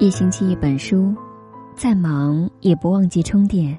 [0.00, 1.14] 一星期一本书，
[1.74, 3.78] 再忙也不忘记充电。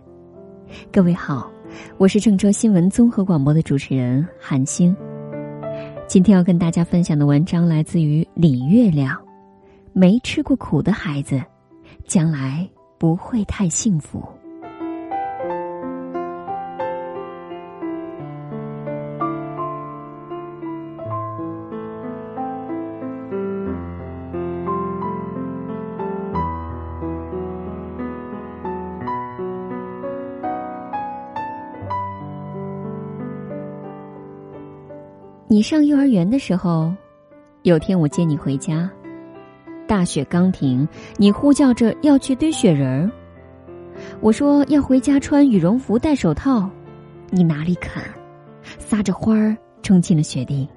[0.92, 1.52] 各位好，
[1.98, 4.96] 我是郑州新闻综合广播的主持人韩星。
[6.08, 9.20] 今天要跟大家分享的文章来自于李月亮。
[9.94, 11.42] 没吃过苦的孩子，
[12.06, 12.70] 将来
[13.00, 14.24] 不会太幸福。
[35.62, 36.94] 上幼儿园的时候，
[37.64, 38.90] 有天我接你回家，
[39.88, 40.88] 大雪刚停，
[41.18, 43.12] 你呼叫着要去堆雪人儿。
[44.22, 46.70] 我说要回家穿羽绒服、戴手套，
[47.30, 48.02] 你哪里肯，
[48.80, 50.68] 撒着欢儿冲进了雪地。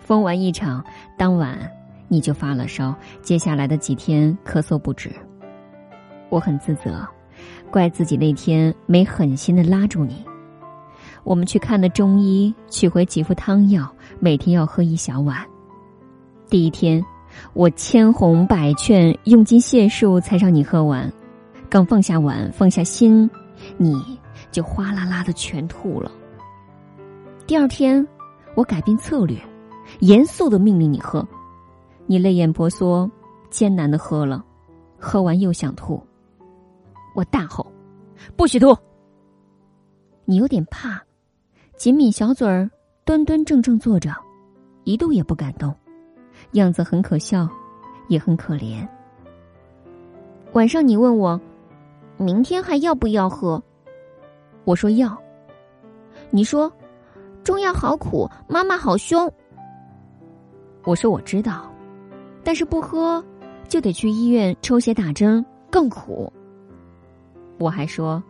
[0.00, 0.82] 疯玩一场，
[1.18, 1.58] 当晚
[2.08, 5.10] 你就发了烧，接下来的几天咳嗽不止。
[6.30, 7.06] 我很自责，
[7.70, 10.24] 怪自己那天没狠心的拉住你。
[11.28, 13.86] 我们去看了中医，取回几副汤药，
[14.18, 15.46] 每天要喝一小碗。
[16.48, 17.04] 第一天，
[17.52, 21.12] 我千哄百劝，用尽解数才让你喝完。
[21.68, 23.28] 刚放下碗，放下心，
[23.76, 24.18] 你
[24.50, 26.10] 就哗啦啦的全吐了。
[27.46, 28.08] 第二天，
[28.54, 29.38] 我改变策略，
[30.00, 31.22] 严肃的命令你喝。
[32.06, 33.06] 你泪眼婆娑，
[33.50, 34.42] 艰难的喝了，
[34.98, 36.02] 喝完又想吐。
[37.14, 37.70] 我大吼
[38.34, 38.74] ：“不许吐！”
[40.24, 40.98] 你有点怕。
[41.78, 42.68] 紧抿小嘴儿，
[43.04, 44.12] 端端正正坐着，
[44.82, 45.72] 一动也不敢动，
[46.52, 47.48] 样子很可笑，
[48.08, 48.84] 也很可怜。
[50.54, 51.40] 晚上你问我，
[52.16, 53.62] 明天还要不要喝？
[54.64, 55.16] 我说要。
[56.30, 56.70] 你说，
[57.44, 59.32] 中药好苦，妈妈好凶。
[60.82, 61.72] 我说我知道，
[62.42, 63.24] 但是不喝，
[63.68, 66.32] 就得去医院抽血打针，更苦。
[67.56, 68.20] 我还说，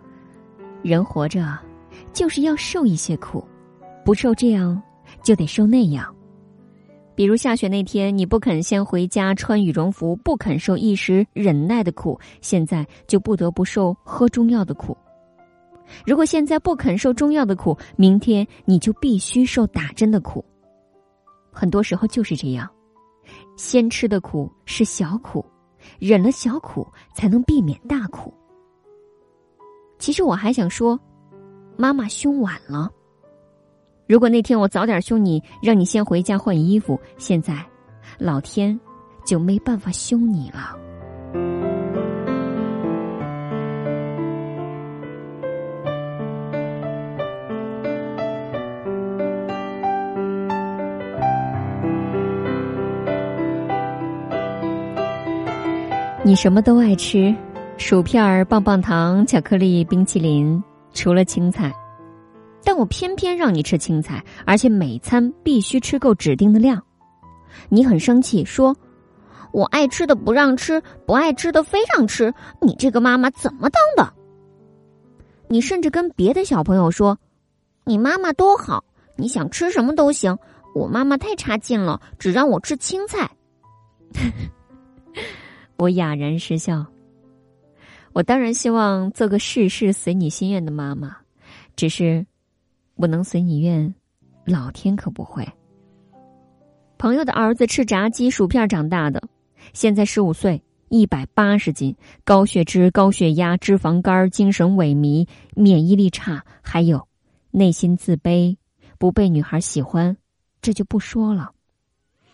[0.83, 1.59] 人活着。
[2.13, 3.47] 就是要受一些苦，
[4.05, 4.81] 不受这样
[5.23, 6.15] 就得受那样。
[7.15, 14.97] 比如下雪那天，你不肯先回家穿羽绒服，不肯受一时忍耐的苦，现在就不得不受喝中药的苦。
[16.07, 20.45] 如果现在不肯受中药的苦，明天你就必须受打针的苦。
[21.51, 22.71] 很多时候就是这样，
[23.57, 25.45] 先吃的苦是小苦，
[25.99, 28.33] 忍了小苦才能避免大苦。
[29.99, 30.99] 其实我还想说。
[31.81, 32.91] 妈妈凶晚了。
[34.09, 37.65] 如果那天我早点凶你，让你先回家换衣服，现在
[38.19, 38.79] 老天
[39.25, 40.77] 就没办法凶你了。
[56.25, 57.33] 你什么都爱吃，
[57.77, 60.61] 薯片、棒棒糖、巧克力、冰淇淋。
[60.99, 61.73] 除了青菜，
[62.65, 66.83] 但我偏偏让你吃青菜，而且每餐必须吃够指定的量。
[67.69, 68.77] 你很生气，说
[69.55, 72.35] ：“我爱吃的不让吃，不爱吃的非让吃。
[72.61, 74.13] 你这个妈妈怎么当的？”
[75.47, 77.17] 你甚至跟别的小朋友说
[77.87, 78.83] ：“你妈妈多好，
[79.15, 80.37] 你想吃什么都行。
[80.75, 83.31] 我妈妈太差劲了，只让我吃青菜。”
[85.79, 86.85] 我哑然失笑。
[88.19, 91.17] 我当然希望做个事事随你心愿的妈妈，
[91.77, 92.27] 只是
[92.97, 93.95] 不能随你愿，
[94.45, 95.49] 老天可不会。
[96.99, 99.23] 朋友的儿子吃炸鸡薯片长大的，
[99.73, 105.25] 现在十五岁，一百八十斤，高血脂、高血压、脂肪肝、精神萎靡、
[105.55, 107.07] 免疫力差，还有
[107.53, 108.57] 内心自卑，
[108.99, 110.17] 不被女孩喜欢，
[110.61, 111.53] 这就不说了。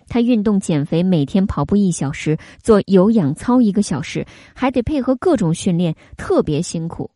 [0.08, 7.10] 他运动减肥，每天跑步一小时，做有氧操一个小时，还得配合各种训练，特别辛苦，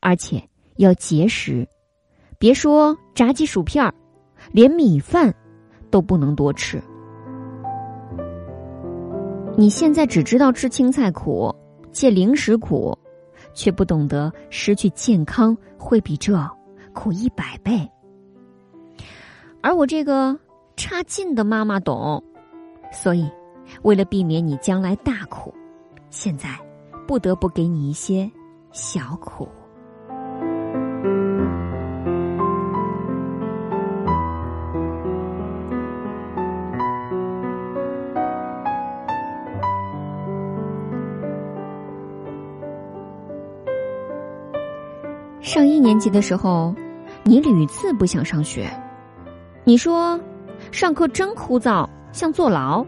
[0.00, 0.42] 而且
[0.76, 1.66] 要节食。
[2.38, 3.94] 别说炸鸡薯片儿，
[4.52, 5.34] 连米饭
[5.90, 6.82] 都不能多吃。
[9.56, 11.54] 你现在只知道吃青菜苦，
[11.92, 12.96] 戒零食苦，
[13.54, 16.36] 却不懂得失去健康会比这
[16.92, 17.88] 苦一百倍。
[19.62, 20.38] 而我这个
[20.76, 22.22] 差劲的妈妈懂。
[22.94, 23.28] 所以，
[23.82, 25.52] 为了避免你将来大苦，
[26.08, 26.48] 现在
[27.06, 28.30] 不得不给你一些
[28.72, 29.46] 小苦。
[45.42, 46.74] 上一年级的时候，
[47.22, 48.70] 你屡次不想上学，
[49.64, 50.18] 你说
[50.72, 51.86] 上课真枯燥。
[52.14, 52.86] 像坐牢。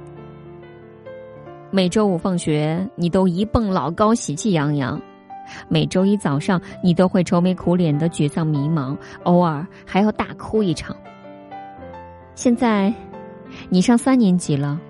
[1.72, 4.96] 每周五放学，你都一蹦老高，喜气洋洋；
[5.68, 10.96] 每周一早上，你都会愁眉苦脸的沮丧迷茫，偶尔还要大哭一场。
[12.36, 12.94] 现在，
[13.68, 14.80] 你上三年级了，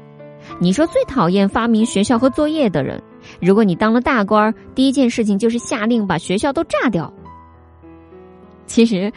[0.60, 3.02] 你说最讨厌发明学校和作业的人。
[3.40, 7.10] 如果你当了大官，第一件事情就是下令把学校都炸掉。
[8.66, 9.10] 其实，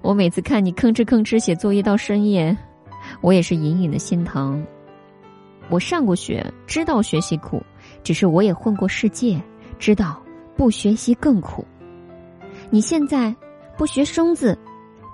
[0.00, 2.56] 我每次看你吭哧吭哧写作业到深夜，
[3.20, 4.64] 我也是隐隐的心疼。
[5.68, 7.62] 我上过学，知道学习苦，
[8.02, 9.40] 只是我也混过世界，
[9.78, 10.20] 知道
[10.56, 11.64] 不学习更苦。
[12.70, 13.34] 你现在
[13.76, 14.58] 不学生字，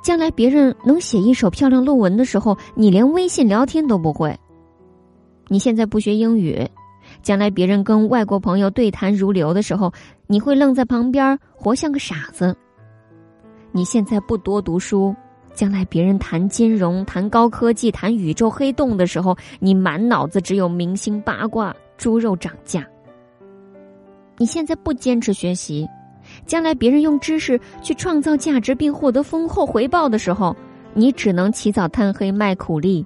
[0.02, 4.38] 将来别人能写一手漂亮论文的时候，你连微信聊天都不会。
[5.48, 6.66] 你现在不学英语。
[7.22, 9.92] 将来别人跟外国朋友对谈如流的时候，
[10.26, 12.56] 你会愣在旁边，活像个傻子。
[13.70, 15.14] 你现在不多读书，
[15.56, 22.86] 将来别人谈金融、谈高科技、谈宇宙黑洞的时候，你满脑子只有明星八卦、猪肉涨价。
[24.36, 25.88] 你现在不坚持学习，
[26.44, 30.54] 将来别人用知识去创造价值并获得丰厚回报的时候，
[30.92, 33.04] 你只能起早贪黑卖苦力，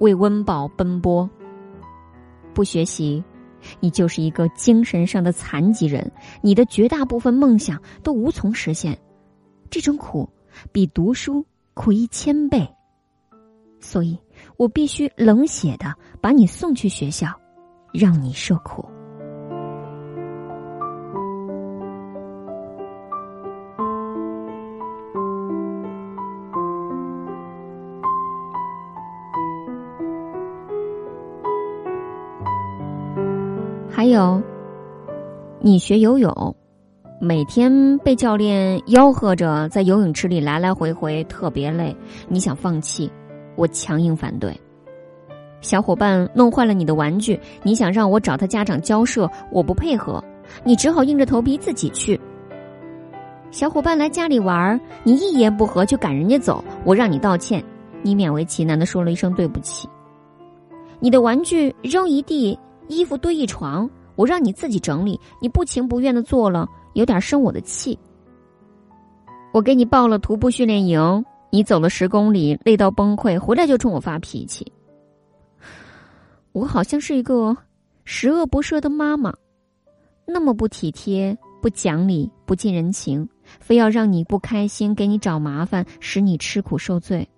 [0.00, 1.30] 为温饱奔波。
[2.52, 3.22] 不学习。
[3.80, 6.12] 你就是一个精神上的残疾人，
[6.42, 8.98] 你的绝大部分梦想都无从实现，
[9.70, 10.28] 这种苦
[10.70, 11.42] 比读书
[11.74, 12.66] 苦一千倍。
[13.80, 14.18] 所以
[14.56, 17.28] 我必须冷血的把你送去学校，
[17.92, 18.88] 让你受苦。
[33.90, 34.42] 还有，
[35.60, 36.56] 你学游泳，
[37.24, 41.96] 每天被教练吆喝着在游泳池里来来回回，特别累。
[42.28, 43.10] 你想放弃，
[43.56, 44.54] 我强硬反对。
[45.62, 50.22] 小伙伴弄坏了你的玩具，你想让我找他家长交涉，我不配合，
[50.64, 52.20] 你只好硬着头皮自己去。
[53.50, 57.64] 小伙伴来家里玩，你一言不合就赶人家走，我让你道歉，
[58.02, 59.88] 你勉为其难的说了一声对不起。
[61.00, 62.58] 你的玩具扔一地。
[62.86, 67.98] 衣服堆一床，我让你自己整理，你不情不愿的做了，有点生我的气。
[69.52, 74.72] 我给你报了徒步训练营，你走了十公里，累到崩溃，回来就冲我发脾气。
[76.52, 77.56] 我好像是一个
[78.04, 79.32] 十恶不赦的妈妈，
[80.26, 83.28] 那么不体贴、不讲理、不近人情，
[83.60, 87.28] 非要让你不开心，给你找麻烦，使你吃苦受罪。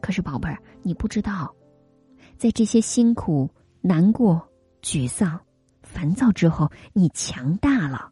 [0.00, 1.54] 可是宝贝儿，你不知道，
[2.38, 3.50] 在这些辛苦。
[3.82, 4.42] 难过、
[4.82, 5.38] 沮丧、
[5.80, 8.10] 烦躁之后，你强大了，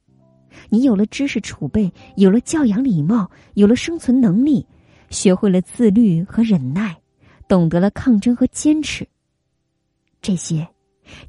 [0.69, 4.67] 你有了知识储备，有了教养礼貌，有了生存能力，
[5.11, 6.97] 学会了自律和忍耐，
[7.49, 9.07] 懂得了抗争和坚持。
[10.21, 10.67] 这些，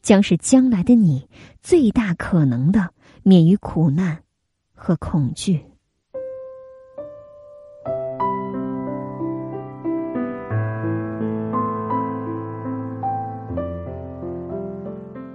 [0.01, 1.27] 将是将来的你
[1.61, 2.89] 最大可能的
[3.23, 4.17] 免于苦难
[4.73, 5.61] 和恐惧。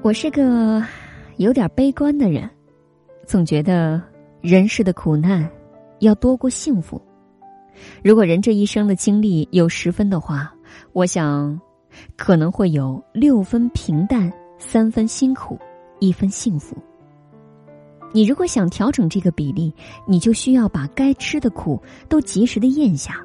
[0.02, 0.82] 我是个
[1.36, 2.48] 有点悲观的人，
[3.30, 4.02] 总觉得
[4.40, 5.48] 人世的苦难
[6.00, 7.00] 要多过幸福。
[8.02, 10.52] 如果人这一生的经历有十分的话，
[10.92, 11.56] 我想
[12.16, 15.56] 可能会有六分平淡，三分辛苦，
[16.00, 16.76] 一分幸福。
[18.12, 19.72] 你如果想调整这个比例，
[20.08, 23.24] 你就需要把该吃的苦都及时的咽下，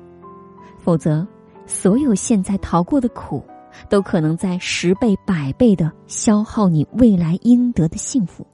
[0.78, 1.26] 否则，
[1.66, 3.44] 所有现在逃过的苦。
[3.90, 8.46] 都可能在十倍、百倍的消耗你未来应得的幸福。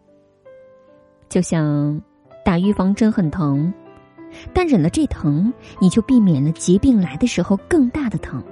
[1.32, 1.98] 就像
[2.44, 3.74] 打预防针很疼，
[4.54, 8.44] 但忍了这疼，你就避免了疾病来的时候更大的疼。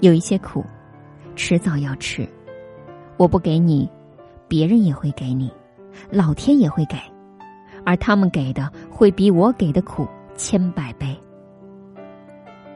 [0.00, 0.64] 有一些苦，
[1.36, 2.26] 迟早要吃，
[3.18, 3.86] 我不给你，
[4.48, 5.52] 别人也会给你，
[6.10, 6.96] 老天也会给，
[7.84, 11.14] 而他们给的会比我给的苦千百倍。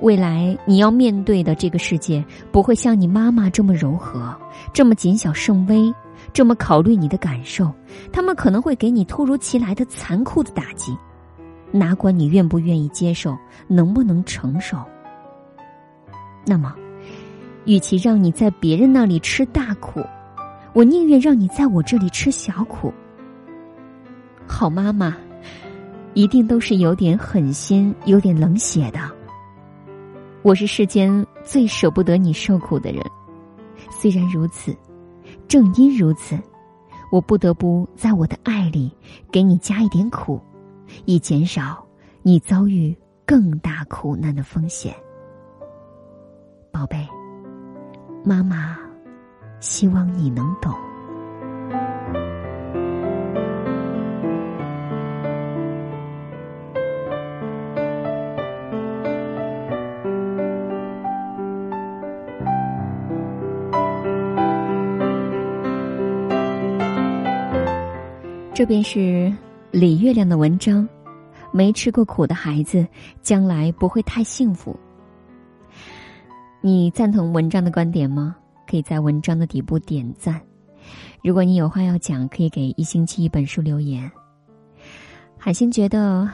[0.02, 4.38] 未来你要面对的这个世界不会像你妈妈这么柔和，
[4.74, 5.90] 这么谨小慎微，
[6.32, 7.72] 这么考虑你的感受。
[8.12, 10.96] 他们可能会给你突如其来的残酷的打击，
[11.70, 13.36] 哪管你愿不愿意接受，
[13.68, 14.78] 能不能承受。
[16.44, 16.74] 那么，
[17.64, 20.00] 与其让你在别人那里吃大苦，
[20.72, 22.92] 我宁愿让你在我这里吃小苦。
[24.46, 25.16] 好妈妈，
[26.14, 29.00] 一定都是有点狠心、有点冷血的。
[30.42, 33.04] 我是世间最舍不得你受苦的人，
[33.90, 34.72] 虽然如此，
[35.48, 36.38] 正因如此，
[37.10, 38.94] 我不得不在我的爱里
[39.30, 40.40] 给你加一点苦，
[41.04, 41.84] 以减少
[42.22, 44.94] 你遭遇更大苦难的风险。
[46.72, 47.06] 宝贝，
[48.24, 48.76] 妈妈
[49.60, 50.85] 希望你能懂。
[68.56, 69.30] 这便是
[69.70, 70.88] 李月亮的文章。
[71.52, 72.86] 没吃过苦的孩子，
[73.20, 74.74] 将来不会太幸福。
[76.62, 78.34] 你赞同文章的观点吗？
[78.66, 80.40] 可以在文章的底部点赞。
[81.22, 84.10] 如果你有话要讲，可以给一星期一本书留言。
[85.36, 86.26] 海星觉得，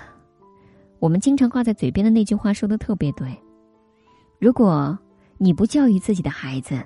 [1.00, 3.36] 我们经常挂在嘴边的那句话说的特别对：
[4.38, 4.96] 如果
[5.38, 6.80] 你不教育自己的孩子，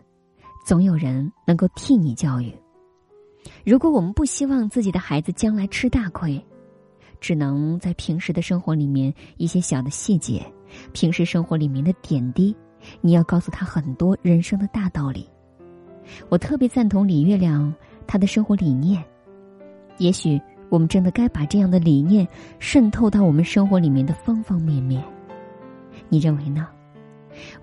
[0.64, 2.50] 总有人能够替你教育。
[3.65, 6.45] 如果我们不希望自己的孩子将来吃大亏，
[7.21, 10.45] 只能在平时的生活里面一些小的细节，
[10.93, 12.55] 平时生活里面的点滴，
[13.00, 15.29] 你要告诉他很多人生的大道理。
[16.29, 17.75] 我特别赞同李月亮
[18.07, 19.03] 他的生活理念，
[19.99, 22.26] 也许我们真的该把这样的理念
[22.59, 25.03] 渗透到我们生活里面的方方面面。
[26.09, 26.69] 你认为呢？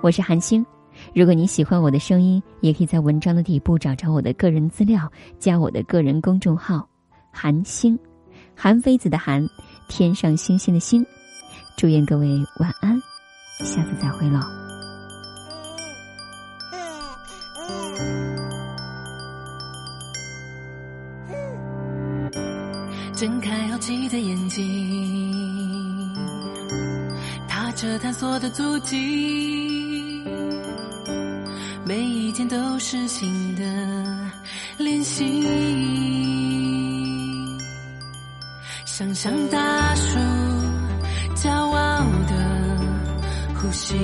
[0.01, 0.65] 我是韩星。
[1.13, 6.87] 如果你喜欢我的声音，也可以在文章的底部找着我的个人资料，加我的个人公众号
[7.31, 7.97] “韩星”，
[8.55, 9.47] 韩非子的韩，
[9.87, 11.05] 天上星星的星。
[11.75, 12.27] 祝愿各位
[12.59, 13.01] 晚安，
[13.59, 14.39] 下次再会喽。
[23.15, 24.63] 睁开好奇的眼睛，
[27.47, 29.82] 踏着探索的足迹。
[31.85, 33.63] 每一天都是新的
[34.77, 35.43] 练习，
[38.85, 40.17] 想象大树
[41.35, 41.99] 骄傲
[42.29, 42.77] 的
[43.55, 43.95] 呼吸，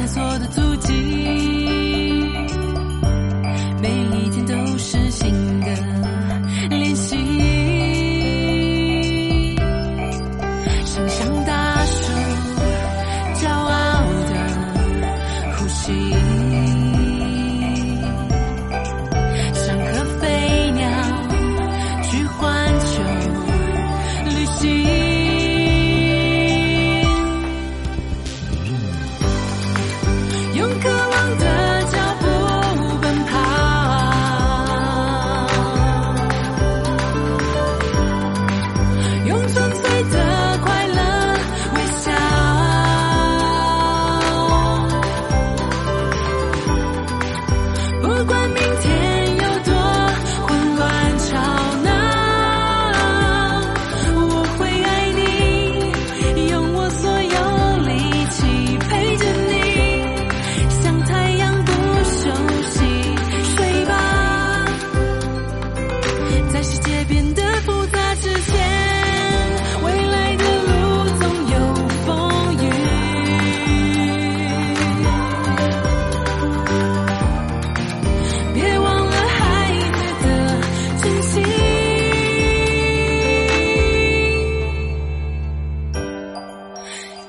[0.00, 0.99] 探索的足迹。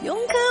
[0.03, 0.50] 想。